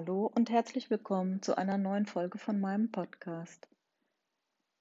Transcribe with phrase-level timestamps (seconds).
[0.00, 3.68] Hallo und herzlich willkommen zu einer neuen Folge von meinem Podcast.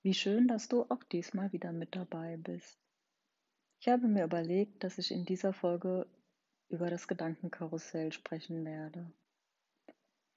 [0.02, 2.80] Wie schön, dass du auch diesmal wieder mit dabei bist.
[3.82, 6.08] Ich habe mir überlegt, dass ich in dieser Folge
[6.70, 9.12] über das Gedankenkarussell sprechen werde.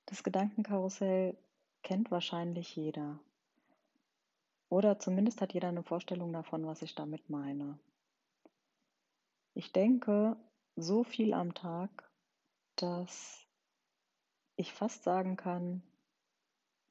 [0.07, 1.39] Das Gedankenkarussell
[1.85, 3.21] kennt wahrscheinlich jeder.
[4.69, 7.79] Oder zumindest hat jeder eine Vorstellung davon, was ich damit meine.
[9.55, 10.37] Ich denke
[10.75, 12.11] so viel am Tag,
[12.75, 13.47] dass
[14.57, 15.83] ich fast sagen kann,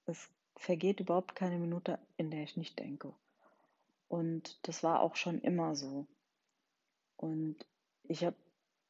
[0.06, 3.14] es vergeht überhaupt keine Minute, in der ich nicht denke.
[4.08, 6.08] Und das war auch schon immer so.
[7.16, 7.66] Und
[8.04, 8.36] ich habe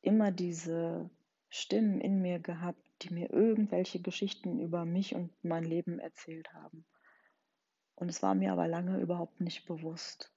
[0.02, 1.10] immer diese
[1.50, 6.86] Stimmen in mir gehabt, die mir irgendwelche Geschichten über mich und mein Leben erzählt haben.
[7.96, 10.34] Und es war mir aber lange überhaupt nicht bewusst.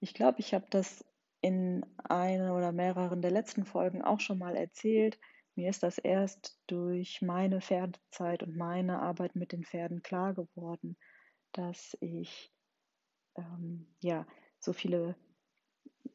[0.00, 1.04] Ich glaube, ich habe das
[1.40, 5.18] in einer oder mehreren der letzten Folgen auch schon mal erzählt.
[5.54, 10.96] Mir ist das erst durch meine Pferdezeit und meine Arbeit mit den Pferden klar geworden,
[11.52, 12.52] dass ich
[13.36, 14.26] ähm, ja
[14.58, 15.14] so viele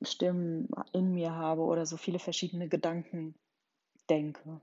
[0.01, 3.35] Stimmen in mir habe oder so viele verschiedene Gedanken
[4.09, 4.61] denke.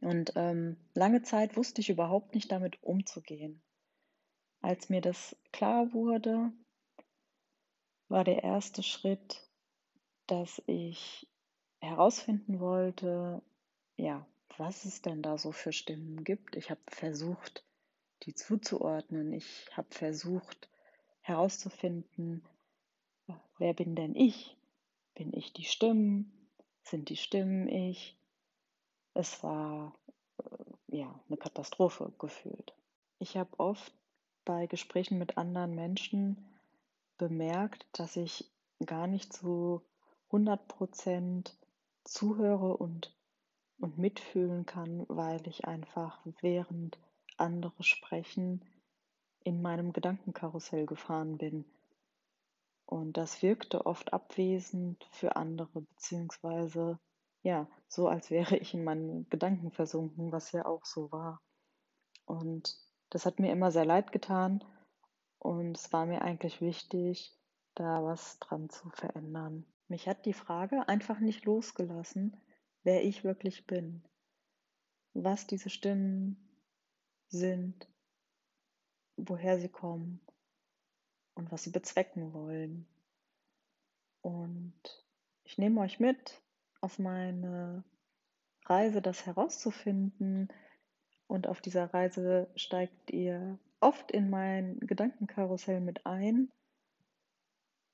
[0.00, 3.62] Und ähm, lange Zeit wusste ich überhaupt nicht damit umzugehen.
[4.60, 6.52] Als mir das klar wurde,
[8.08, 9.48] war der erste Schritt,
[10.26, 11.28] dass ich
[11.80, 13.42] herausfinden wollte,
[13.98, 14.24] ja,
[14.56, 16.56] was es denn da so für Stimmen gibt.
[16.56, 17.64] Ich habe versucht,
[18.22, 19.32] die zuzuordnen.
[19.32, 20.68] Ich habe versucht
[21.20, 22.42] herauszufinden,
[23.58, 24.56] wer bin denn ich?
[25.14, 26.32] Bin ich die Stimmen?
[26.82, 28.16] Sind die Stimmen ich?
[29.14, 29.98] Es war
[30.38, 32.72] äh, ja eine Katastrophe gefühlt.
[33.18, 33.92] Ich habe oft
[34.44, 36.48] bei Gesprächen mit anderen Menschen
[37.18, 38.48] bemerkt, dass ich
[38.86, 39.82] gar nicht zu
[40.28, 41.58] 100 Prozent
[42.04, 43.17] zuhöre und
[43.78, 46.98] und mitfühlen kann, weil ich einfach während
[47.36, 48.64] andere sprechen
[49.44, 51.64] in meinem Gedankenkarussell gefahren bin.
[52.86, 56.98] Und das wirkte oft abwesend für andere, beziehungsweise
[57.42, 61.40] ja, so als wäre ich in meinen Gedanken versunken, was ja auch so war.
[62.26, 62.76] Und
[63.10, 64.64] das hat mir immer sehr leid getan
[65.38, 67.34] und es war mir eigentlich wichtig,
[67.74, 69.64] da was dran zu verändern.
[69.86, 72.36] Mich hat die Frage einfach nicht losgelassen,
[72.88, 74.02] wer ich wirklich bin,
[75.12, 76.38] was diese Stimmen
[77.28, 77.86] sind,
[79.18, 80.22] woher sie kommen
[81.34, 82.88] und was sie bezwecken wollen.
[84.22, 84.80] Und
[85.44, 86.40] ich nehme euch mit
[86.80, 87.84] auf meine
[88.64, 90.48] Reise, das herauszufinden.
[91.26, 96.50] Und auf dieser Reise steigt ihr oft in mein Gedankenkarussell mit ein.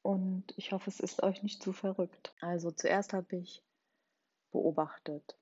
[0.02, 2.32] Und ich hoffe, es ist euch nicht zu verrückt.
[2.40, 3.64] Also zuerst habe ich
[4.54, 5.36] beobachtet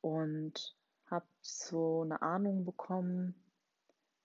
[0.00, 0.76] und
[1.06, 3.34] habe so eine Ahnung bekommen,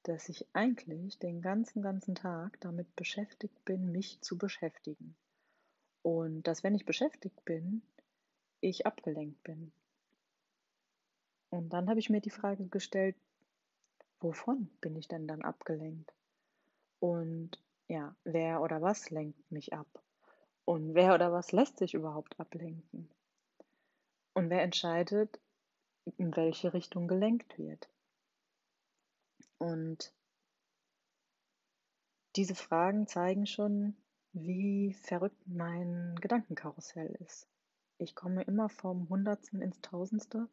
[0.04, 5.16] dass ich eigentlich den ganzen, ganzen Tag damit beschäftigt bin, mich zu beschäftigen.
[6.02, 7.84] Und dass, wenn ich beschäftigt bin,
[8.60, 9.72] ich abgelenkt bin.
[11.50, 13.16] Und dann habe ich mir die Frage gestellt,
[14.20, 16.12] wovon bin ich denn dann abgelenkt?
[17.00, 17.52] Und
[17.88, 19.88] ja, wer oder was lenkt mich ab?
[20.66, 23.10] Und wer oder was lässt sich überhaupt ablenken?
[24.36, 25.40] Und wer entscheidet,
[26.18, 27.90] in welche Richtung gelenkt wird?
[29.58, 30.14] Und
[32.36, 33.96] diese Fragen zeigen schon,
[34.34, 37.48] wie verrückt mein Gedankenkarussell ist.
[37.98, 40.50] Ich komme immer vom Hundertsten ins Tausendste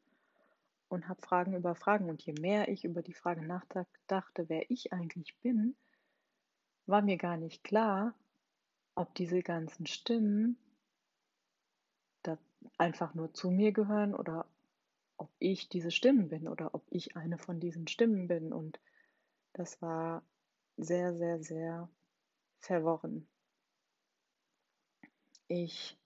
[0.89, 2.09] und habe Fragen über Fragen.
[2.09, 5.75] Und je mehr ich über die Frage nachdachte, wer ich eigentlich bin,
[6.87, 8.15] war mir gar nicht klar,
[8.95, 10.57] ob diese ganzen Stimmen
[12.79, 14.47] einfach nur zu mir gehören oder
[15.17, 18.53] ob ich diese Stimmen bin oder ob ich eine von diesen Stimmen bin.
[18.53, 18.81] Und
[19.53, 20.23] das war
[20.77, 21.89] sehr, sehr, sehr
[22.61, 23.29] verworren.
[25.49, 25.99] Ich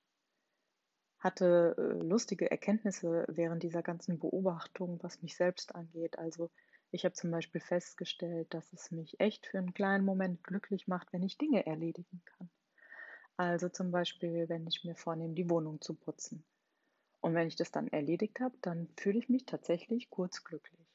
[1.19, 6.19] hatte äh, lustige Erkenntnisse während dieser ganzen Beobachtung, was mich selbst angeht.
[6.19, 6.51] Also
[6.91, 11.13] ich habe zum Beispiel festgestellt, dass es mich echt für einen kleinen Moment glücklich macht,
[11.13, 12.51] wenn ich Dinge erledigen kann.
[13.37, 16.43] Also zum Beispiel, wenn ich mir vornehme, die Wohnung zu putzen.
[17.21, 20.87] Und wenn ich das dann erledigt habe, dann fühle ich mich tatsächlich kurz glücklich.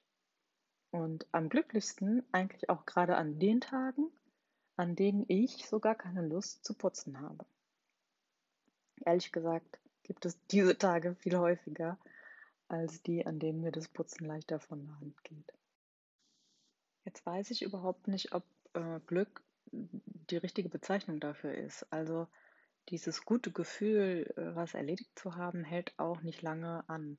[0.91, 4.07] Und am glücklichsten eigentlich auch gerade an den Tagen,
[4.75, 7.45] an denen ich sogar keine Lust zu putzen habe.
[9.05, 11.97] Ehrlich gesagt gibt es diese Tage viel häufiger
[12.67, 15.53] als die, an denen mir das Putzen leichter von der Hand geht.
[17.05, 18.43] Jetzt weiß ich überhaupt nicht, ob
[18.73, 21.85] äh, Glück die richtige Bezeichnung dafür ist.
[21.91, 22.27] Also
[22.89, 27.17] dieses gute Gefühl, äh, was erledigt zu haben, hält auch nicht lange an.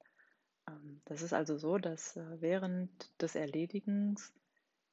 [0.69, 2.90] Ähm, das ist also so, dass äh, während
[3.20, 4.32] des Erledigens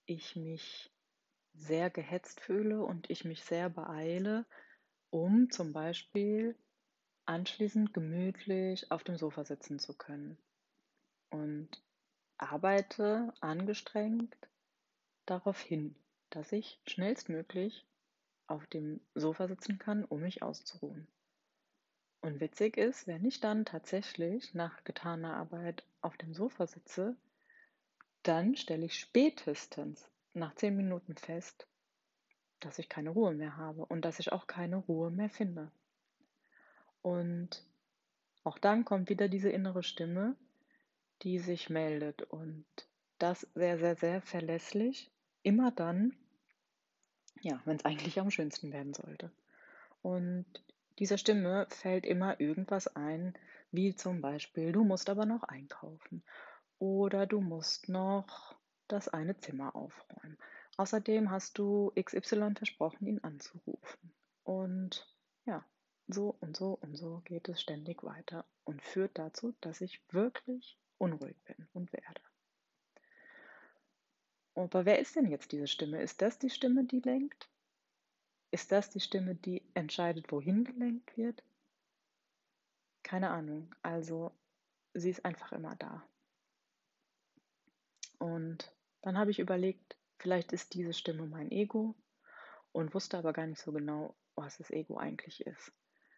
[0.05, 0.91] ich mich
[1.53, 4.45] sehr gehetzt fühle und ich mich sehr beeile,
[5.09, 6.55] um zum Beispiel
[7.25, 10.37] anschließend gemütlich auf dem Sofa sitzen zu können.
[11.29, 11.83] Und
[12.37, 14.35] arbeite angestrengt
[15.25, 15.95] darauf hin,
[16.29, 17.85] dass ich schnellstmöglich
[18.47, 21.07] auf dem Sofa sitzen kann, um mich auszuruhen.
[22.21, 27.15] Und witzig ist, wenn ich dann tatsächlich nach getaner Arbeit auf dem Sofa sitze,
[28.23, 31.67] dann stelle ich spätestens nach zehn Minuten fest,
[32.59, 35.71] dass ich keine Ruhe mehr habe und dass ich auch keine Ruhe mehr finde.
[37.01, 37.63] Und
[38.43, 40.35] auch dann kommt wieder diese innere Stimme,
[41.21, 42.65] die sich meldet und
[43.17, 45.09] das sehr, sehr, sehr verlässlich,
[45.49, 46.15] immer dann,
[47.41, 49.31] ja, wenn es eigentlich am schönsten werden sollte.
[50.03, 50.45] Und
[50.99, 53.33] dieser Stimme fällt immer irgendwas ein,
[53.71, 56.23] wie zum Beispiel, du musst aber noch einkaufen
[56.77, 58.55] oder du musst noch
[58.87, 60.37] das eine Zimmer aufräumen.
[60.77, 64.13] Außerdem hast du XY versprochen, ihn anzurufen.
[64.43, 65.07] Und
[65.45, 65.65] ja,
[66.07, 70.77] so und so und so geht es ständig weiter und führt dazu, dass ich wirklich
[70.99, 72.21] unruhig bin und werde.
[74.63, 76.01] Aber wer ist denn jetzt diese Stimme?
[76.01, 77.49] Ist das die Stimme, die lenkt?
[78.51, 81.41] Ist das die Stimme, die entscheidet, wohin gelenkt wird?
[83.01, 83.73] Keine Ahnung.
[83.83, 84.33] Also
[84.93, 86.05] sie ist einfach immer da.
[88.17, 88.69] Und
[89.01, 91.95] dann habe ich überlegt, vielleicht ist diese Stimme mein Ego
[92.73, 95.71] und wusste aber gar nicht so genau, was das Ego eigentlich ist.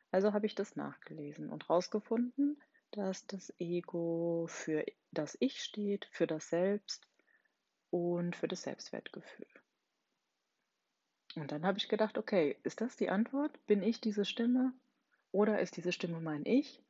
[0.09, 2.59] Also habe ich das nachgelesen und herausgefunden,
[2.89, 7.10] dass das Ego für das Ich steht, für das Selbst
[7.91, 9.47] und für das Selbstwertgefühl.
[11.35, 13.65] Und dann habe ich gedacht, okay, ist das die Antwort?
[13.67, 14.73] Bin ich diese Stimme?
[15.31, 16.83] Oder ist diese Stimme mein Ich?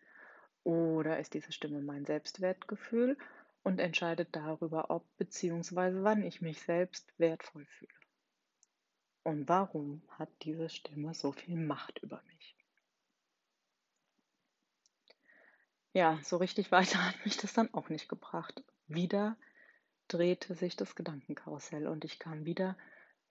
[0.63, 3.17] Oder ist diese Stimme mein Selbstwertgefühl
[3.63, 6.03] und entscheidet darüber, ob bzw.
[6.03, 7.91] wann ich mich selbst wertvoll fühle?
[9.23, 12.55] Und warum hat diese Stimme so viel Macht über mich?
[15.93, 18.63] Ja, so richtig weiter hat mich das dann auch nicht gebracht.
[18.87, 19.37] Wieder
[20.11, 22.77] drehte sich das Gedankenkarussell und ich kam wieder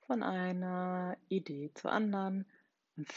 [0.06, 2.46] von einer Idee zur anderen
[2.96, 3.08] und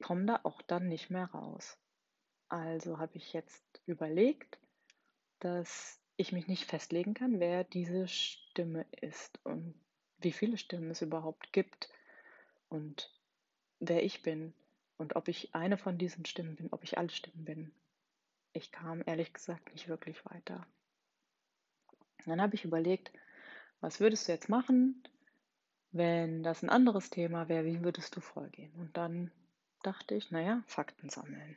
[0.00, 1.78] komme da auch dann nicht mehr raus.
[2.48, 4.58] Also habe ich jetzt überlegt,
[5.40, 9.74] dass ich mich nicht festlegen kann, wer diese Stimme ist und
[10.18, 11.90] wie viele Stimmen es überhaupt gibt
[12.68, 13.12] und
[13.80, 14.54] wer ich bin
[14.96, 17.74] und ob ich eine von diesen Stimmen bin, ob ich alle Stimmen bin.
[18.52, 20.64] Ich kam ehrlich gesagt nicht wirklich weiter.
[22.26, 23.12] Dann habe ich überlegt,
[23.80, 25.02] was würdest du jetzt machen,
[25.90, 28.72] wenn das ein anderes Thema wäre, wie würdest du vorgehen?
[28.74, 29.30] Und dann
[29.82, 31.56] dachte ich, naja, Fakten sammeln.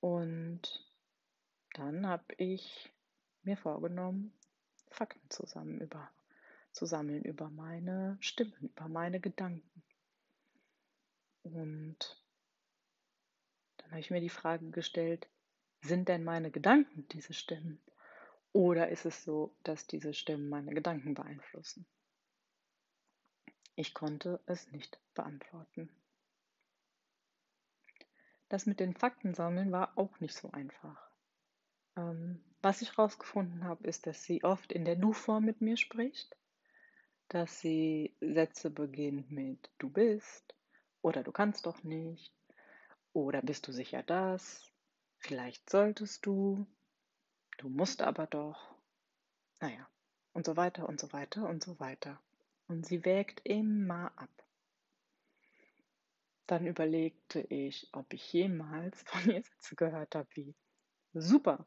[0.00, 0.86] Und
[1.74, 2.92] dann habe ich
[3.42, 4.32] mir vorgenommen,
[4.90, 6.10] Fakten zusammen über,
[6.72, 9.82] zu sammeln über meine Stimmen, über meine Gedanken.
[11.42, 12.22] Und
[13.78, 15.28] dann habe ich mir die Frage gestellt,
[15.80, 17.80] sind denn meine Gedanken diese Stimmen?
[18.54, 21.86] Oder ist es so, dass diese Stimmen meine Gedanken beeinflussen?
[23.74, 25.90] Ich konnte es nicht beantworten.
[28.48, 31.10] Das mit den Fakten sammeln war auch nicht so einfach.
[31.96, 36.36] Ähm, was ich herausgefunden habe, ist, dass sie oft in der Du-Form mit mir spricht,
[37.26, 40.54] dass sie Sätze beginnt mit Du bist
[41.02, 42.32] oder Du kannst doch nicht
[43.12, 44.70] oder bist du sicher das,
[45.18, 46.68] vielleicht solltest du,
[47.58, 48.74] du musst aber doch,
[49.60, 49.88] naja,
[50.32, 52.20] und so weiter und so weiter und so weiter
[52.68, 54.30] und sie wägt immer ab.
[56.46, 60.54] Dann überlegte ich, ob ich jemals von ihr Sätze gehört habe wie
[61.14, 61.64] Super,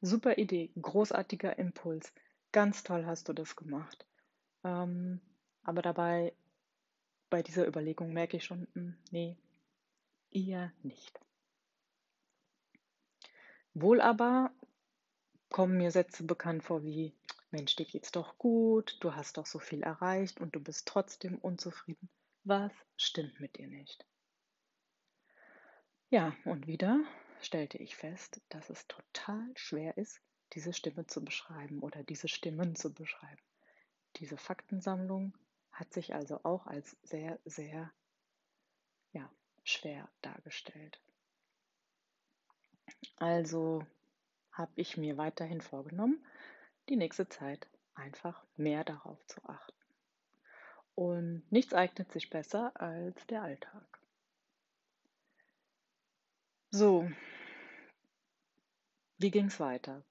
[0.00, 2.12] super Idee, großartiger Impuls,
[2.50, 4.06] ganz toll hast du das gemacht.
[4.64, 5.20] Ähm,
[5.62, 6.32] aber dabei,
[7.28, 9.36] bei dieser Überlegung merke ich schon, hm, nee,
[10.30, 11.20] eher nicht.
[13.74, 14.50] Wohl aber
[15.50, 17.14] kommen mir Sätze bekannt vor wie
[17.50, 21.36] Mensch, dir geht's doch gut, du hast doch so viel erreicht und du bist trotzdem
[21.36, 22.08] unzufrieden.
[22.44, 24.06] Was stimmt mit dir nicht?
[26.10, 27.00] Ja, und wieder
[27.40, 30.20] stellte ich fest, dass es total schwer ist,
[30.52, 33.42] diese Stimme zu beschreiben oder diese Stimmen zu beschreiben.
[34.16, 35.36] Diese Faktensammlung
[35.72, 37.92] hat sich also auch als sehr, sehr
[39.12, 39.30] ja,
[39.64, 41.00] schwer dargestellt.
[43.16, 43.86] Also
[44.60, 46.22] habe ich mir weiterhin vorgenommen,
[46.90, 49.72] die nächste Zeit einfach mehr darauf zu achten.
[50.94, 53.98] Und nichts eignet sich besser als der Alltag.
[56.70, 57.10] So,
[59.16, 60.04] wie ging es weiter?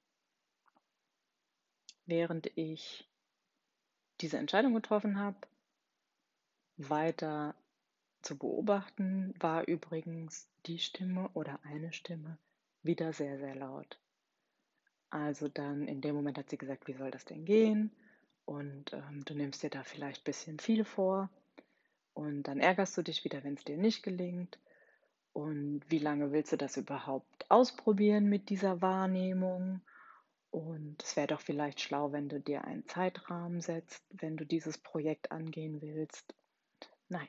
[2.06, 3.08] Während ich
[4.20, 5.38] diese Entscheidung getroffen habe,
[6.78, 7.56] weiter
[8.24, 12.40] zu beobachten, war übrigens die Stimme oder eine Stimme
[12.82, 14.00] wieder sehr, sehr laut.
[15.10, 17.92] Also dann in dem Moment hat sie gesagt, wie soll das denn gehen?
[18.46, 21.30] Und ähm, du nimmst dir da vielleicht ein bisschen viel vor.
[22.14, 24.60] Und dann ärgerst du dich wieder, wenn es dir nicht gelingt.
[25.34, 29.82] Und wie lange willst du das überhaupt ausprobieren mit dieser Wahrnehmung?
[30.52, 34.78] Und es wäre doch vielleicht schlau, wenn du dir einen Zeitrahmen setzt, wenn du dieses
[34.78, 36.34] Projekt angehen willst.
[37.08, 37.28] naja.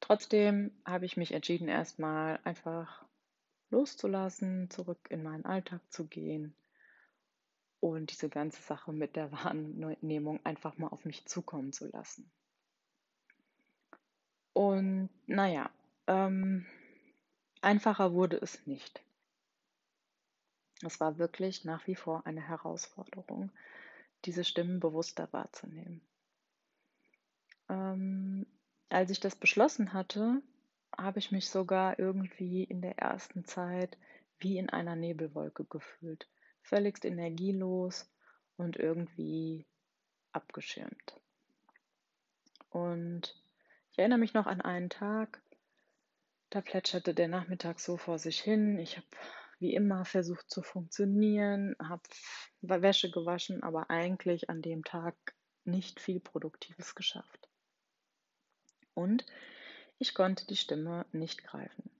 [0.00, 3.04] Trotzdem habe ich mich entschieden, erstmal einfach
[3.70, 6.54] loszulassen, zurück in meinen Alltag zu gehen
[7.80, 12.30] und diese ganze Sache mit der Wahrnehmung einfach mal auf mich zukommen zu lassen.
[14.52, 15.70] Und naja,
[16.06, 16.66] ähm,
[17.60, 19.02] einfacher wurde es nicht.
[20.82, 23.50] Es war wirklich nach wie vor eine Herausforderung,
[24.24, 26.00] diese Stimmen bewusster wahrzunehmen.
[27.68, 28.46] Ähm,
[28.88, 30.42] als ich das beschlossen hatte,
[30.96, 33.96] habe ich mich sogar irgendwie in der ersten Zeit
[34.38, 36.28] wie in einer Nebelwolke gefühlt.
[36.62, 38.10] Völligst energielos
[38.56, 39.66] und irgendwie
[40.32, 41.20] abgeschirmt.
[42.70, 43.42] Und
[43.92, 45.42] ich erinnere mich noch an einen Tag,
[46.50, 48.78] da plätscherte der Nachmittag so vor sich hin.
[48.78, 49.06] Ich habe
[49.58, 52.02] wie immer versucht zu funktionieren, habe
[52.60, 55.16] Wäsche gewaschen, aber eigentlich an dem Tag
[55.64, 57.48] nicht viel Produktives geschafft.
[58.94, 59.26] Und
[59.98, 61.90] ich konnte die Stimme nicht greifen.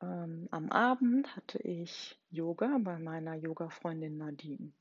[0.00, 4.72] Ähm, am Abend hatte ich Yoga bei meiner Yoga-Freundin Nadine.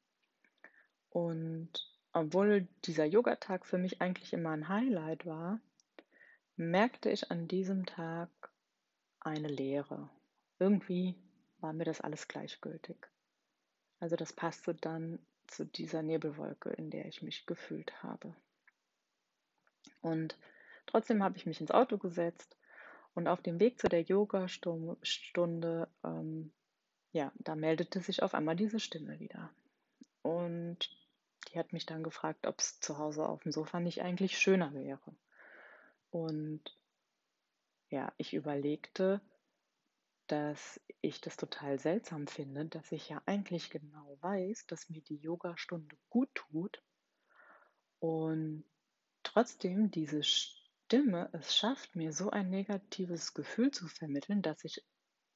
[1.10, 1.72] Und
[2.14, 5.60] obwohl dieser Yogatag für mich eigentlich immer ein Highlight war,
[6.56, 8.30] merkte ich an diesem Tag
[9.20, 10.10] eine Leere.
[10.60, 11.16] Irgendwie
[11.60, 12.98] war mir das alles gleichgültig.
[14.00, 18.36] Also das passte dann zu dieser Nebelwolke, in der ich mich gefühlt habe.
[20.02, 20.38] Und
[20.86, 22.58] trotzdem habe ich mich ins Auto gesetzt
[23.14, 26.52] und auf dem Weg zu der Yoga-Stunde, ähm,
[27.12, 29.52] ja, da meldete sich auf einmal diese Stimme wieder.
[30.24, 30.90] Und
[31.50, 34.74] die hat mich dann gefragt, ob es zu Hause auf dem Sofa nicht eigentlich schöner
[34.74, 35.16] wäre.
[36.10, 36.64] Und
[37.90, 39.22] ja, ich überlegte,
[40.28, 45.18] dass ich das total seltsam finde, dass ich ja eigentlich genau weiß, dass mir die
[45.18, 46.82] Yogastunde gut tut
[48.00, 48.64] und
[49.22, 54.84] trotzdem diese Stimme es schafft, mir so ein negatives Gefühl zu vermitteln, dass ich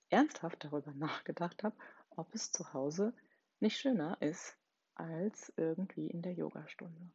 [0.09, 1.75] ernsthaft darüber nachgedacht habe,
[2.09, 3.13] ob es zu Hause
[3.59, 4.55] nicht schöner ist
[4.95, 7.09] als irgendwie in der Yogastunde.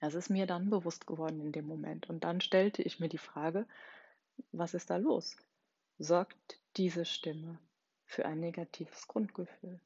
[0.00, 2.10] Das ist mir dann bewusst geworden in dem Moment.
[2.10, 3.66] Und dann stellte ich mir die Frage,
[4.52, 5.36] was ist da los?
[5.98, 7.58] Sorgt diese Stimme
[8.04, 9.80] für ein negatives Grundgefühl?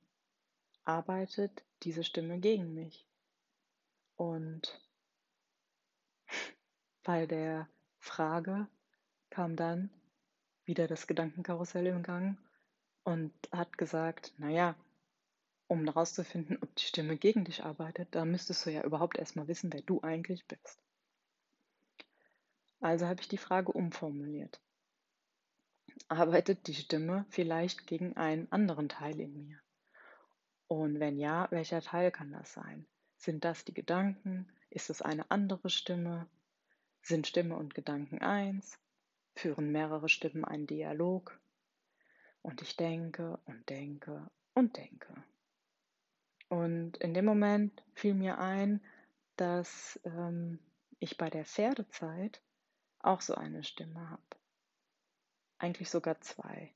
[0.84, 3.06] Arbeitet diese Stimme gegen mich?
[4.16, 4.80] Und
[7.08, 7.66] bei der
[8.00, 8.68] Frage
[9.30, 9.88] kam dann
[10.66, 12.36] wieder das Gedankenkarussell im Gang
[13.02, 14.76] und hat gesagt, naja,
[15.68, 19.72] um herauszufinden, ob die Stimme gegen dich arbeitet, da müsstest du ja überhaupt erstmal wissen,
[19.72, 20.82] wer du eigentlich bist.
[22.80, 24.60] Also habe ich die Frage umformuliert.
[26.08, 29.58] Arbeitet die Stimme vielleicht gegen einen anderen Teil in mir?
[30.66, 32.84] Und wenn ja, welcher Teil kann das sein?
[33.16, 34.52] Sind das die Gedanken?
[34.68, 36.28] Ist es eine andere Stimme?
[37.08, 38.78] Sind Stimme und Gedanken eins?
[39.34, 41.40] Führen mehrere Stimmen einen Dialog?
[42.42, 45.24] Und ich denke und denke und denke.
[46.48, 48.82] Und in dem Moment fiel mir ein,
[49.36, 50.58] dass ähm,
[50.98, 52.42] ich bei der Pferdezeit
[53.00, 54.38] auch so eine Stimme habe
[55.58, 56.72] eigentlich sogar zwei.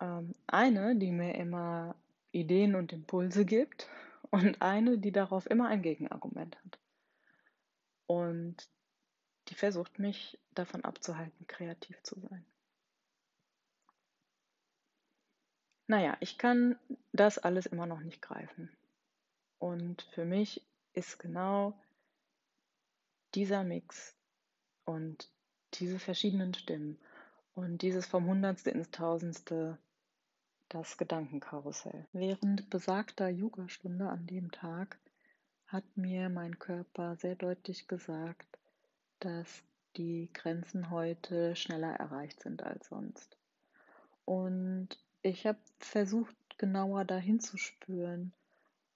[0.00, 1.94] Ähm, eine, die mir immer
[2.32, 3.88] Ideen und Impulse gibt
[4.30, 6.78] und eine, die darauf immer ein Gegenargument hat.
[8.06, 8.68] Und
[9.48, 12.44] die versucht mich davon abzuhalten, kreativ zu sein.
[15.86, 16.78] Naja, ich kann
[17.12, 18.70] das alles immer noch nicht greifen.
[19.58, 20.62] Und für mich
[20.94, 21.78] ist genau
[23.34, 24.14] dieser Mix
[24.84, 25.28] und
[25.74, 26.98] diese verschiedenen Stimmen
[27.54, 29.78] und dieses vom Hundertste ins Tausendste
[30.68, 32.06] das Gedankenkarussell.
[32.12, 34.98] Während besagter Yogastunde an dem Tag
[35.66, 38.58] hat mir mein Körper sehr deutlich gesagt,
[39.24, 39.62] dass
[39.96, 43.36] die Grenzen heute schneller erreicht sind als sonst.
[44.24, 44.88] Und
[45.22, 48.32] ich habe versucht, genauer dahin zu spüren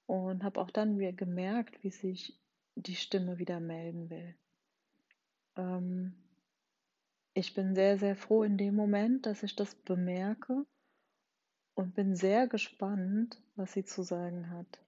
[0.06, 2.38] und habe auch dann wieder gemerkt, wie sich
[2.74, 4.34] die Stimme wieder melden will.
[5.56, 6.14] Ähm,
[7.34, 10.66] ich bin sehr, sehr froh in dem Moment, dass ich das bemerke
[11.74, 14.80] und bin sehr gespannt, was sie zu sagen hat.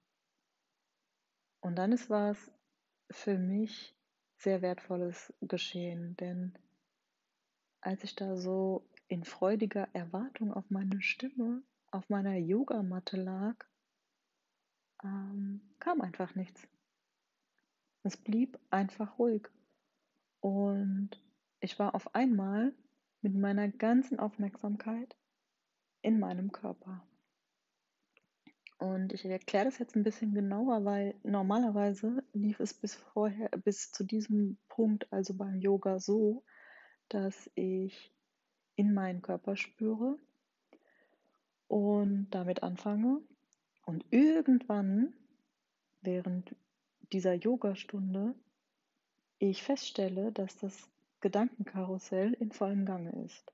[1.61, 2.51] Und dann ist was
[3.11, 3.95] für mich
[4.41, 6.55] sehr Wertvolles geschehen, denn
[7.81, 13.57] als ich da so in freudiger Erwartung auf meine Stimme auf meiner Yogamatte lag,
[15.03, 16.67] ähm, kam einfach nichts.
[18.03, 19.49] Es blieb einfach ruhig.
[20.41, 21.11] Und
[21.61, 22.73] ich war auf einmal
[23.21, 25.17] mit meiner ganzen Aufmerksamkeit
[26.01, 27.03] in meinem Körper.
[28.81, 33.93] Und ich erkläre das jetzt ein bisschen genauer, weil normalerweise lief es bis vorher, bis
[33.93, 36.43] zu diesem Punkt, also beim Yoga, so,
[37.11, 38.11] dass ich
[38.77, 40.19] in meinen Körper spüre
[41.69, 43.21] und damit anfange.
[43.85, 45.13] Und irgendwann,
[46.01, 46.57] während
[47.13, 48.35] dieser Yogastunde,
[49.39, 50.89] ich feststelle, dass das
[51.21, 53.53] Gedankenkarussell in vollem Gange ist.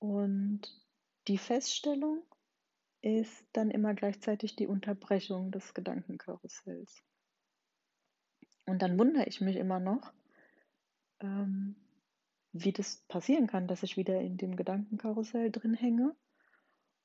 [0.00, 0.62] Und
[1.28, 2.24] die Feststellung
[3.06, 7.04] ist dann immer gleichzeitig die Unterbrechung des Gedankenkarussells.
[8.66, 10.12] Und dann wundere ich mich immer noch,
[11.20, 11.76] ähm,
[12.52, 16.16] wie das passieren kann, dass ich wieder in dem Gedankenkarussell drin hänge,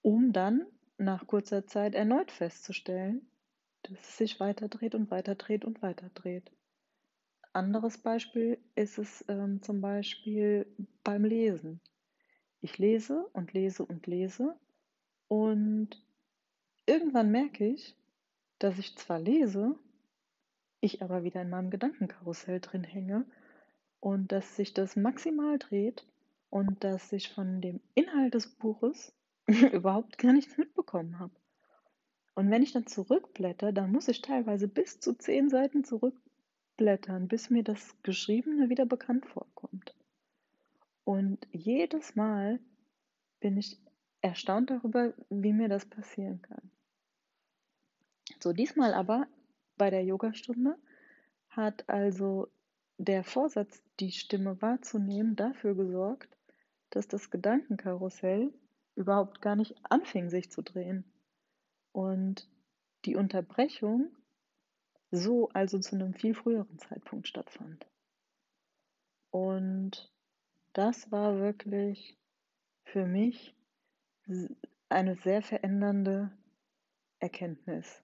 [0.02, 0.66] um dann
[0.98, 3.30] nach kurzer Zeit erneut festzustellen,
[3.84, 6.52] dass es sich weiterdreht und weiterdreht und weiterdreht.
[7.54, 10.66] Anderes Beispiel ist es ähm, zum Beispiel
[11.04, 11.80] beim Lesen.
[12.60, 14.58] Ich lese und lese und lese
[15.32, 15.88] und
[16.86, 17.96] irgendwann merke ich,
[18.60, 19.80] dass ich zwar lese,
[20.82, 23.26] ich aber wieder in meinem Gedankenkarussell drin hänge
[24.02, 26.06] und dass sich das maximal dreht
[26.50, 29.14] und dass ich von dem Inhalt des Buches
[29.72, 31.34] überhaupt gar nichts mitbekommen habe.
[32.36, 37.50] Und wenn ich dann zurückblätter, dann muss ich teilweise bis zu zehn Seiten zurückblättern, bis
[37.50, 39.96] mir das Geschriebene wieder bekannt vorkommt.
[41.06, 42.60] Und jedes Mal
[43.40, 43.80] bin ich
[44.22, 46.72] erstaunt darüber, wie mir das passieren kann.
[48.42, 49.28] So, diesmal aber
[49.78, 50.78] bei der Yogastunde
[51.50, 52.48] hat also
[52.98, 56.38] der Vorsatz, die Stimme wahrzunehmen, dafür gesorgt,
[56.92, 58.54] dass das Gedankenkarussell
[58.96, 61.04] überhaupt gar nicht anfing, sich zu drehen.
[61.92, 62.48] Und
[63.06, 64.12] die Unterbrechung
[65.12, 67.86] so also zu einem viel früheren Zeitpunkt stattfand.
[69.30, 70.12] Und
[70.74, 72.18] das war wirklich
[72.84, 73.56] für mich
[74.90, 76.32] eine sehr verändernde
[77.20, 78.04] Erkenntnis.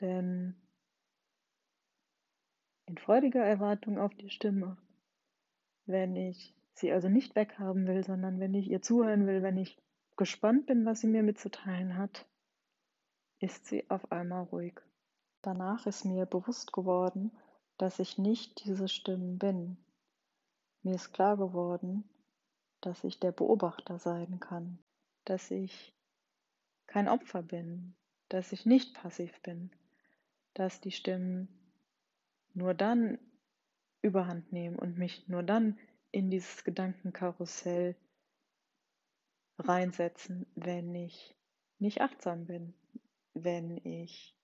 [0.00, 0.56] Denn
[2.86, 4.76] in freudiger Erwartung auf die Stimme,
[5.86, 9.78] wenn ich sie also nicht weghaben will, sondern wenn ich ihr zuhören will, wenn ich
[10.16, 12.26] gespannt bin, was sie mir mitzuteilen hat,
[13.38, 14.80] ist sie auf einmal ruhig.
[15.42, 17.32] Danach ist mir bewusst geworden,
[17.78, 19.76] dass ich nicht diese Stimmen bin.
[20.82, 22.04] Mir ist klar geworden,
[22.80, 24.78] dass ich der Beobachter sein kann,
[25.24, 25.94] dass ich
[26.86, 27.94] kein Opfer bin,
[28.28, 29.70] dass ich nicht passiv bin,
[30.54, 31.48] dass die Stimmen
[32.54, 33.18] nur dann
[34.02, 35.78] überhand nehmen und mich nur dann
[36.10, 37.96] in dieses Gedankenkarussell
[39.58, 41.34] reinsetzen, wenn ich
[41.78, 42.74] nicht achtsam bin,
[43.32, 44.36] wenn ich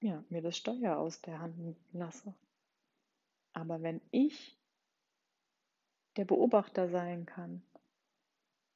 [0.00, 2.34] ja, mir das Steuer aus der Hand lasse.
[3.52, 4.58] Aber wenn ich
[6.16, 7.62] der Beobachter sein kann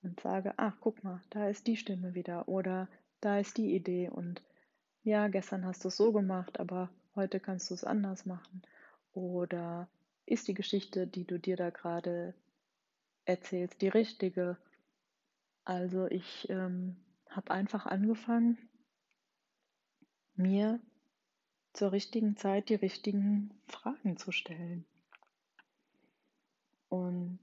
[0.07, 2.89] und sage, ach, guck mal, da ist die Stimme wieder oder
[3.21, 4.43] da ist die Idee und
[5.03, 8.63] ja, gestern hast du es so gemacht, aber heute kannst du es anders machen
[9.13, 9.89] oder
[10.25, 12.35] ist die Geschichte, die du dir da gerade
[13.25, 14.57] erzählst, die richtige?
[15.65, 16.97] Also ich ähm,
[17.29, 18.59] habe einfach angefangen,
[20.35, 20.81] mir
[21.73, 24.85] zur richtigen Zeit die richtigen Fragen zu stellen.
[26.89, 27.39] Und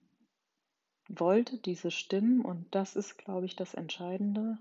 [1.19, 4.57] wollte diese Stimmen, und das ist, glaube ich, das Entscheidende,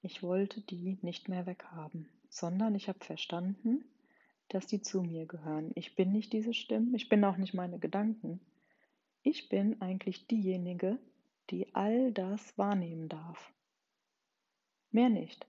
[0.00, 3.84] ich wollte die nicht mehr weghaben, sondern ich habe verstanden,
[4.48, 5.72] dass die zu mir gehören.
[5.74, 8.40] Ich bin nicht diese Stimmen, ich bin auch nicht meine Gedanken.
[9.22, 10.98] Ich bin eigentlich diejenige,
[11.50, 13.52] die all das wahrnehmen darf.
[14.90, 15.46] Mehr nicht.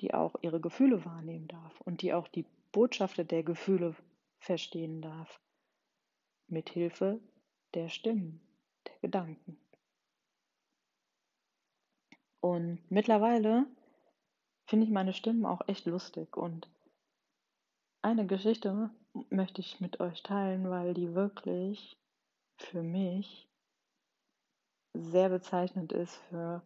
[0.00, 3.94] Die auch ihre Gefühle wahrnehmen darf und die auch die Botschaften der Gefühle
[4.38, 5.40] verstehen darf.
[6.48, 7.20] Mit Hilfe
[7.74, 8.40] der Stimmen,
[8.86, 9.58] der Gedanken.
[12.40, 13.66] Und mittlerweile
[14.66, 16.68] finde ich meine Stimmen auch echt lustig und
[18.02, 18.90] eine Geschichte
[19.30, 21.98] möchte ich mit euch teilen, weil die wirklich
[22.56, 23.48] für mich
[24.94, 26.62] sehr bezeichnend ist für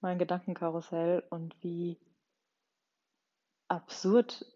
[0.00, 1.98] mein Gedankenkarussell und wie
[3.68, 4.46] absurd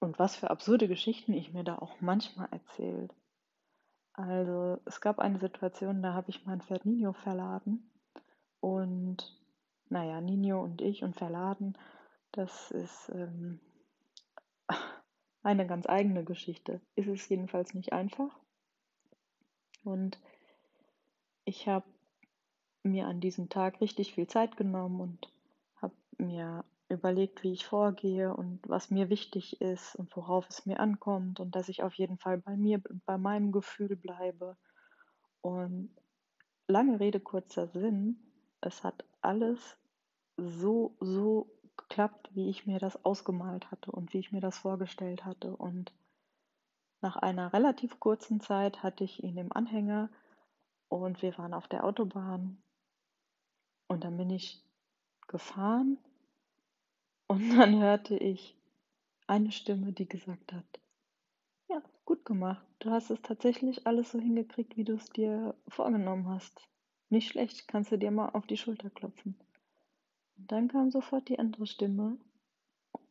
[0.00, 3.08] und was für absurde Geschichten ich mir da auch manchmal erzähle.
[4.18, 7.88] Also es gab eine Situation, da habe ich mein Pferd Nino verladen
[8.58, 9.32] und
[9.90, 11.78] naja, Nino und ich und verladen,
[12.32, 13.60] das ist ähm,
[15.44, 16.80] eine ganz eigene Geschichte.
[16.96, 18.36] Ist es jedenfalls nicht einfach.
[19.84, 20.18] Und
[21.44, 21.86] ich habe
[22.82, 25.32] mir an diesem Tag richtig viel Zeit genommen und
[25.76, 30.80] habe mir überlegt, wie ich vorgehe und was mir wichtig ist und worauf es mir
[30.80, 34.56] ankommt und dass ich auf jeden Fall bei mir und bei meinem Gefühl bleibe.
[35.42, 35.94] Und
[36.66, 38.18] lange Rede, kurzer Sinn,
[38.60, 39.76] es hat alles
[40.36, 45.24] so, so geklappt, wie ich mir das ausgemalt hatte und wie ich mir das vorgestellt
[45.24, 45.54] hatte.
[45.54, 45.92] Und
[47.00, 50.10] nach einer relativ kurzen Zeit hatte ich ihn im Anhänger
[50.88, 52.62] und wir waren auf der Autobahn.
[53.88, 54.62] Und dann bin ich
[55.28, 55.98] gefahren
[57.28, 58.56] und dann hörte ich
[59.26, 60.80] eine Stimme, die gesagt hat,
[61.68, 62.66] ja, gut gemacht.
[62.78, 66.60] Du hast es tatsächlich alles so hingekriegt, wie du es dir vorgenommen hast.
[67.10, 69.36] Nicht schlecht, kannst du dir mal auf die Schulter klopfen.
[70.38, 72.16] Und dann kam sofort die andere Stimme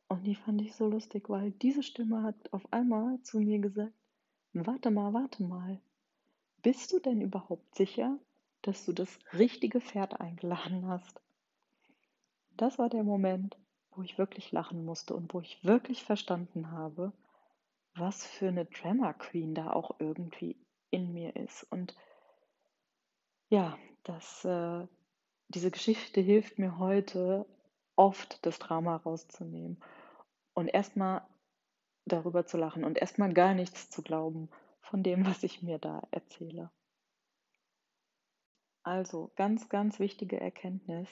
[0.08, 3.94] und die fand ich so lustig, weil diese Stimme hat auf einmal zu mir gesagt,
[4.54, 5.80] warte mal, warte mal.
[6.64, 8.18] Bist du denn überhaupt sicher,
[8.62, 11.22] dass du das richtige Pferd eingeladen hast?
[12.56, 13.58] Das war der Moment,
[13.98, 17.12] wo ich wirklich lachen musste und wo ich wirklich verstanden habe,
[17.96, 20.56] was für eine Drama Queen da auch irgendwie
[20.92, 21.64] in mir ist.
[21.64, 21.96] Und
[23.50, 24.88] ja, das äh,
[25.50, 27.46] diese Geschichte hilft mir heute
[27.96, 29.82] oft, das Drama rauszunehmen
[30.54, 31.26] und erstmal
[32.06, 34.50] darüber zu lachen und erstmal gar nichts zu glauben
[34.82, 36.70] von dem, was ich mir da erzähle.
[38.84, 41.10] Also ganz, ganz wichtige Erkenntnis.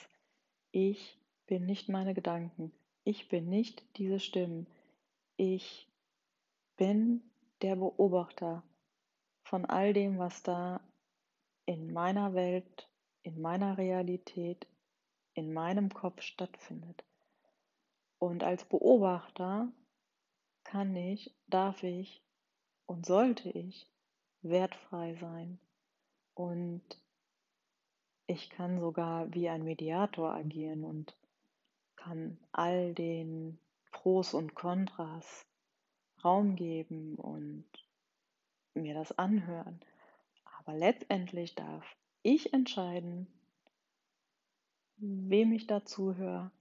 [0.70, 2.72] Ich bin nicht meine Gedanken.
[3.04, 4.66] Ich bin nicht diese Stimmen.
[5.36, 5.88] Ich
[6.76, 7.22] bin
[7.62, 8.62] der Beobachter
[9.44, 10.80] von all dem, was da
[11.66, 12.88] in meiner Welt
[13.26, 14.68] in meiner Realität,
[15.34, 17.04] in meinem Kopf stattfindet.
[18.18, 19.72] Und als Beobachter
[20.62, 22.22] kann ich, darf ich
[22.86, 23.90] und sollte ich
[24.42, 25.58] wertfrei sein.
[26.34, 26.84] Und
[28.28, 31.16] ich kann sogar wie ein Mediator agieren und
[32.06, 33.58] kann all den
[33.90, 35.44] Pros und Kontras
[36.22, 37.66] Raum geben und
[38.74, 39.80] mir das anhören.
[40.58, 41.84] Aber letztendlich darf
[42.22, 43.26] ich entscheiden,
[44.98, 46.52] wem ich dazu höre,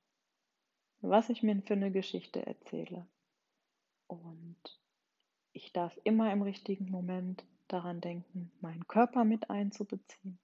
[1.02, 3.06] was ich mir für eine Geschichte erzähle.
[4.08, 4.58] Und
[5.54, 10.40] ich darf immer im richtigen Moment daran denken, meinen Körper mit einzubeziehen,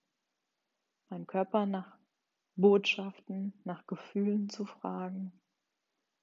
[1.10, 2.01] meinen Körper nach
[2.62, 5.32] Botschaften, nach Gefühlen zu fragen,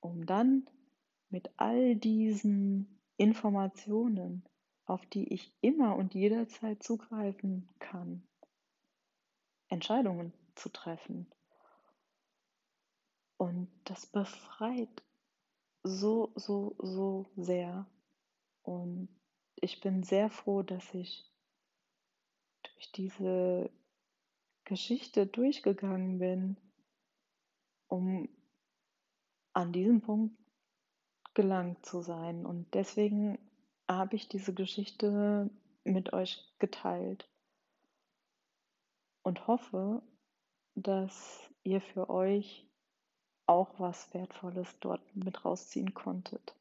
[0.00, 0.68] um dann
[1.28, 4.44] mit all diesen Informationen,
[4.86, 8.26] auf die ich immer und jederzeit zugreifen kann,
[9.68, 11.26] Entscheidungen zu treffen.
[13.36, 15.02] Und das befreit
[15.82, 17.86] so, so, so sehr.
[18.62, 19.08] Und
[19.56, 21.30] ich bin sehr froh, dass ich
[22.62, 23.70] durch diese
[24.68, 26.56] Geschichte durchgegangen bin,
[27.88, 28.28] um
[29.54, 30.36] an diesem Punkt
[31.32, 32.44] gelangt zu sein.
[32.44, 33.38] Und deswegen
[33.88, 35.48] habe ich diese Geschichte
[35.84, 37.26] mit euch geteilt
[39.22, 40.02] und hoffe,
[40.74, 42.66] dass ihr für euch
[43.46, 46.54] auch was Wertvolles dort mit rausziehen konntet.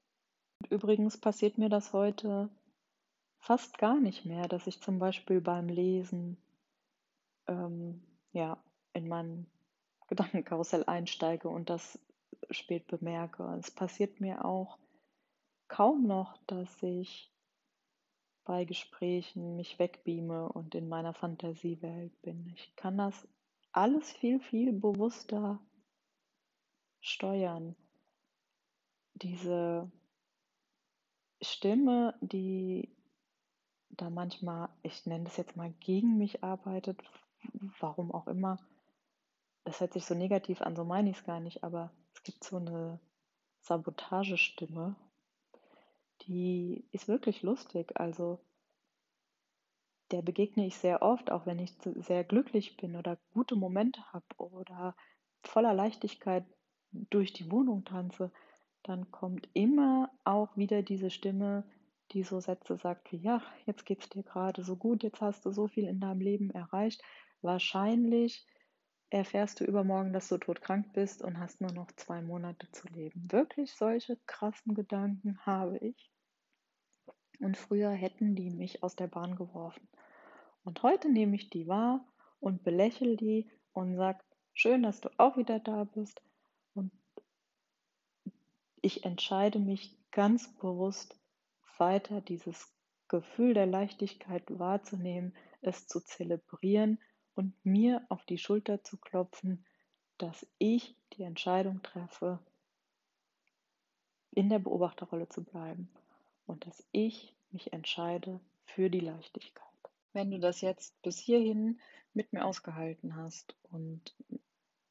[0.62, 2.50] Und übrigens passiert mir das heute
[3.40, 6.38] fast gar nicht mehr, dass ich zum Beispiel beim Lesen
[7.48, 8.62] ähm, ja,
[8.94, 9.48] in mein
[10.08, 12.00] Gedankenkarussell einsteige und das
[12.52, 13.44] spät bemerke.
[13.60, 14.78] Es passiert mir auch
[15.68, 17.32] kaum noch, dass ich
[18.46, 22.48] bei Gesprächen mich wegbeame und in meiner Fantasiewelt bin.
[22.56, 23.28] Ich kann das
[23.74, 25.60] alles viel, viel bewusster
[27.02, 27.76] steuern.
[29.16, 29.92] Diese
[31.42, 32.96] Stimme, die
[33.90, 37.02] da manchmal, ich nenne das jetzt mal, gegen mich arbeitet,
[37.80, 38.58] warum auch immer,
[39.64, 42.44] das hört sich so negativ an, so meine ich es gar nicht, aber es gibt
[42.44, 43.00] so eine
[43.62, 44.96] Sabotagestimme,
[46.24, 48.00] die ist wirklich lustig.
[48.00, 48.40] Also
[50.12, 54.26] der begegne ich sehr oft, auch wenn ich sehr glücklich bin oder gute Momente habe
[54.38, 54.96] oder
[55.44, 56.46] voller Leichtigkeit
[56.92, 58.32] durch die Wohnung tanze,
[58.84, 61.66] dann kommt immer auch wieder diese Stimme,
[62.14, 65.46] die so Sätze sagt wie, ja, jetzt geht es dir gerade so gut, jetzt hast
[65.46, 67.02] du so viel in deinem Leben erreicht.
[67.42, 68.46] Wahrscheinlich
[69.10, 73.32] erfährst du übermorgen, dass du todkrank bist und hast nur noch zwei Monate zu leben.
[73.32, 76.12] Wirklich solche krassen Gedanken habe ich.
[77.40, 79.88] Und früher hätten die mich aus der Bahn geworfen.
[80.64, 82.06] Und heute nehme ich die wahr
[82.40, 84.20] und belächle die und sage,
[84.54, 86.22] schön, dass du auch wieder da bist.
[86.74, 86.92] Und
[88.82, 91.18] ich entscheide mich ganz bewusst
[91.78, 92.74] weiter dieses
[93.08, 97.00] Gefühl der Leichtigkeit wahrzunehmen, es zu zelebrieren
[97.38, 99.64] und mir auf die Schulter zu klopfen,
[100.18, 102.40] dass ich die Entscheidung treffe,
[104.32, 105.90] in der Beobachterrolle zu bleiben
[106.48, 109.64] und dass ich mich entscheide für die Leichtigkeit.
[110.14, 111.80] Wenn du das jetzt bis hierhin
[112.14, 114.16] mit mir ausgehalten hast und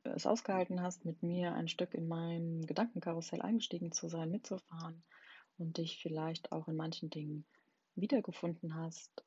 [0.05, 5.03] es ausgehalten hast, mit mir ein Stück in meinem Gedankenkarussell eingestiegen zu sein, mitzufahren
[5.59, 7.45] und dich vielleicht auch in manchen Dingen
[7.97, 9.26] wiedergefunden hast,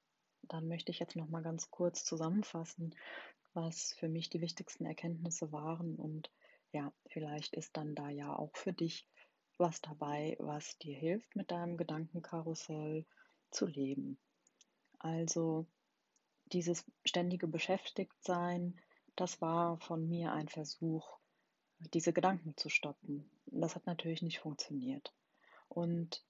[0.50, 2.96] dann möchte ich jetzt noch mal ganz kurz zusammenfassen,
[3.54, 6.30] was für mich die wichtigsten Erkenntnisse waren und
[6.72, 9.08] ja, vielleicht ist dann da ja auch für dich
[9.58, 13.06] was dabei, was dir hilft, mit deinem Gedankenkarussell
[13.52, 14.18] zu leben.
[15.00, 15.66] Also
[16.46, 18.80] dieses ständige Beschäftigtsein,
[19.16, 21.18] das war von mir ein Versuch,
[21.94, 23.30] diese Gedanken zu stoppen.
[23.46, 25.14] Das hat natürlich nicht funktioniert.
[25.68, 26.24] Und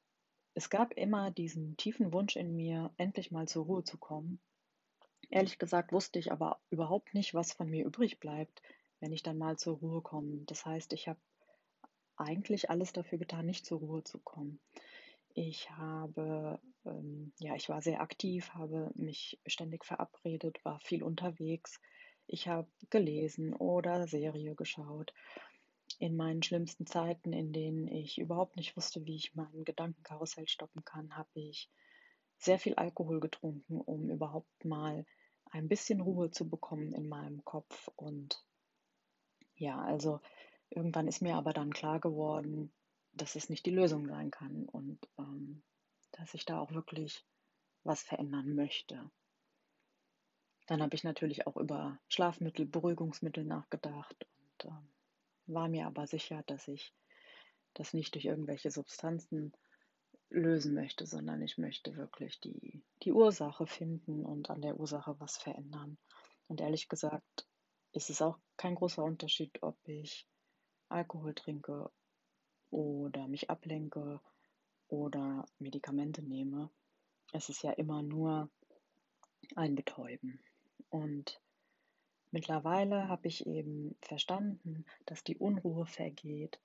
[0.54, 4.40] es gab immer diesen tiefen Wunsch in mir, endlich mal zur Ruhe zu kommen.
[5.30, 8.62] Ehrlich gesagt wusste ich aber überhaupt nicht, was von mir übrig bleibt,
[9.00, 10.40] wenn ich dann mal zur Ruhe komme.
[10.48, 11.20] Das heißt, ich habe
[12.18, 14.60] eigentlich alles dafür getan, nicht zur Ruhe zu kommen.
[15.34, 21.80] Ich habe, ähm, ja, ich war sehr aktiv, habe mich ständig verabredet, war viel unterwegs.
[22.28, 25.14] Ich habe gelesen oder Serie geschaut.
[26.00, 30.84] In meinen schlimmsten Zeiten, in denen ich überhaupt nicht wusste, wie ich mein Gedankenkarussell stoppen
[30.84, 31.70] kann, habe ich
[32.38, 35.06] sehr viel Alkohol getrunken, um überhaupt mal
[35.52, 37.90] ein bisschen Ruhe zu bekommen in meinem Kopf.
[37.96, 38.44] Und
[39.56, 40.22] ja, also
[40.70, 42.72] Irgendwann ist mir aber dann klar geworden,
[43.14, 45.64] dass es nicht die Lösung sein kann und ähm,
[46.12, 47.26] dass ich da auch wirklich
[47.84, 49.10] was verändern möchte.
[50.68, 54.88] Dann habe ich natürlich auch über Schlafmittel, Beruhigungsmittel nachgedacht und ähm,
[55.54, 56.94] war mir aber sicher, dass ich
[57.74, 59.54] das nicht durch irgendwelche Substanzen
[60.30, 65.38] lösen möchte, sondern ich möchte wirklich die, die Ursache finden und an der Ursache was
[65.38, 65.98] verändern.
[66.48, 67.48] Und ehrlich gesagt
[67.92, 70.28] ist es auch kein großer Unterschied, ob ich
[70.90, 71.92] Alkohol trinke
[72.70, 74.22] oder mich ablenke
[74.88, 76.70] oder Medikamente nehme.
[77.32, 78.50] Es ist ja immer nur
[79.56, 80.40] ein Betäuben.
[80.90, 81.40] Und
[82.32, 86.60] mittlerweile habe ich eben verstanden, dass die Unruhe vergeht,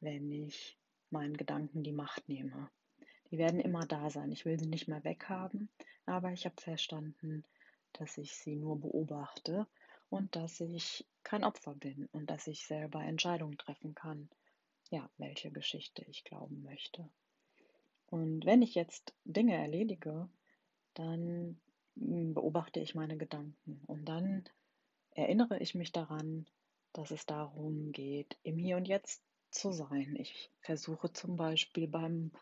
[0.00, 0.78] wenn ich
[1.10, 2.70] meinen Gedanken die Macht nehme.
[3.30, 4.32] Die werden immer da sein.
[4.32, 5.68] Ich will sie nicht mehr weghaben,
[6.06, 7.44] aber ich habe verstanden,
[7.92, 9.66] dass ich sie nur beobachte
[10.08, 14.28] und dass ich kein Opfer bin und dass ich selber Entscheidungen treffen kann,
[14.90, 17.08] ja, welche Geschichte ich glauben möchte.
[18.06, 20.28] Und wenn ich jetzt Dinge erledige,
[20.94, 21.60] dann
[21.96, 24.44] hm, beobachte ich meine Gedanken und dann
[25.14, 26.46] erinnere ich mich daran,
[26.92, 30.16] dass es darum geht, im Hier und Jetzt zu sein.
[30.16, 32.32] Ich versuche zum Beispiel beim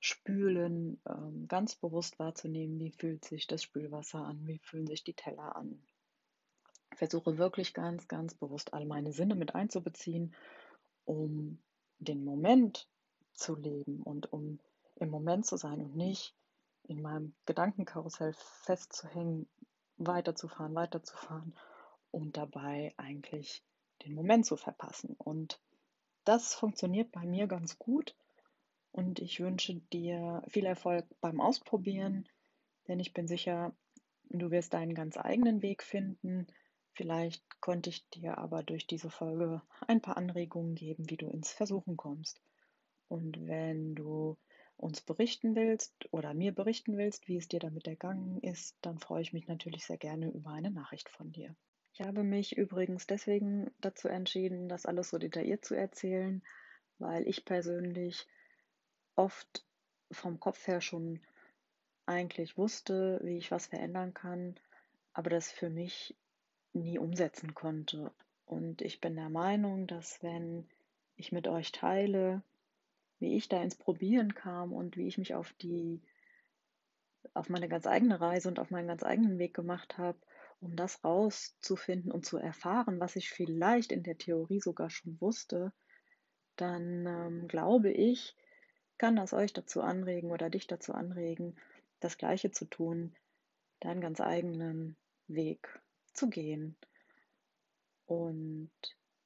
[0.00, 5.14] Spülen ähm, ganz bewusst wahrzunehmen, wie fühlt sich das Spülwasser an, wie fühlen sich die
[5.14, 5.82] Teller an,
[6.94, 10.34] versuche wirklich ganz, ganz bewusst all meine Sinne mit einzubeziehen,
[11.04, 11.58] um
[11.98, 12.88] den Moment
[13.32, 14.60] zu leben und um
[14.96, 16.34] im Moment zu sein und nicht
[16.84, 19.48] in meinem Gedankenkarussell festzuhängen,
[19.98, 21.54] weiterzufahren, weiterzufahren
[22.16, 23.62] und dabei eigentlich
[24.04, 25.14] den Moment zu verpassen.
[25.18, 25.60] Und
[26.24, 28.14] das funktioniert bei mir ganz gut
[28.92, 32.28] und ich wünsche dir viel Erfolg beim Ausprobieren,
[32.88, 33.74] denn ich bin sicher,
[34.30, 36.46] du wirst deinen ganz eigenen Weg finden
[36.96, 41.52] Vielleicht konnte ich dir aber durch diese Folge ein paar Anregungen geben, wie du ins
[41.52, 42.40] Versuchen kommst.
[43.08, 44.38] Und wenn du
[44.78, 49.20] uns berichten willst oder mir berichten willst, wie es dir damit ergangen ist, dann freue
[49.20, 51.54] ich mich natürlich sehr gerne über eine Nachricht von dir.
[51.98, 56.42] Ich habe mich übrigens deswegen dazu entschieden, das alles so detailliert zu erzählen,
[56.98, 58.26] weil ich persönlich
[59.14, 59.64] oft
[60.10, 61.20] vom Kopf her schon
[62.04, 64.60] eigentlich wusste, wie ich was verändern kann,
[65.14, 66.14] aber das für mich
[66.74, 68.12] nie umsetzen konnte.
[68.44, 70.68] Und ich bin der Meinung, dass wenn
[71.16, 72.42] ich mit euch teile,
[73.20, 76.02] wie ich da ins Probieren kam und wie ich mich auf die
[77.32, 80.18] auf meine ganz eigene Reise und auf meinen ganz eigenen Weg gemacht habe,
[80.60, 85.72] um das rauszufinden und zu erfahren, was ich vielleicht in der Theorie sogar schon wusste,
[86.56, 88.34] dann ähm, glaube ich,
[88.98, 91.56] kann das euch dazu anregen oder dich dazu anregen,
[92.00, 93.14] das Gleiche zu tun,
[93.80, 94.96] deinen ganz eigenen
[95.28, 95.80] Weg
[96.12, 96.76] zu gehen.
[98.06, 98.70] Und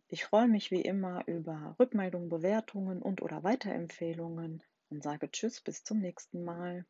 [0.08, 5.84] ich freue mich wie immer über Rückmeldungen, Bewertungen und oder Weiterempfehlungen und sage Tschüss bis
[5.84, 6.84] zum nächsten Mal.